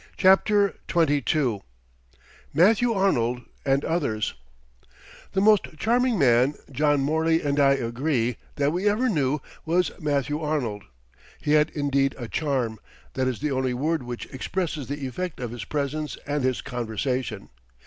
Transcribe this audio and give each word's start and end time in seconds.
CHAPTER 0.17 0.77
XXII 0.91 1.61
MATHEW 2.55 2.91
ARNOLD 2.91 3.41
AND 3.63 3.85
OTHERS 3.85 4.33
The 5.33 5.41
most 5.41 5.77
charming 5.77 6.17
man, 6.17 6.55
John 6.71 7.01
Morley 7.01 7.43
and 7.43 7.59
I 7.59 7.73
agree, 7.73 8.37
that 8.55 8.71
we 8.71 8.89
ever 8.89 9.09
knew 9.09 9.41
was 9.63 9.91
Matthew 9.99 10.39
Arnold. 10.41 10.85
He 11.39 11.51
had, 11.51 11.69
indeed, 11.69 12.15
"a 12.17 12.27
charm" 12.27 12.79
that 13.13 13.27
is 13.27 13.41
the 13.41 13.51
only 13.51 13.75
word 13.75 14.01
which 14.01 14.25
expresses 14.33 14.87
the 14.87 15.05
effect 15.05 15.39
of 15.39 15.51
his 15.51 15.65
presence 15.65 16.17
and 16.25 16.43
his 16.43 16.63
conversation. 16.63 17.49